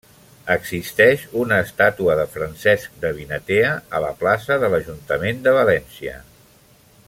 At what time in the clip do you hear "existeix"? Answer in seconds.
0.53-1.25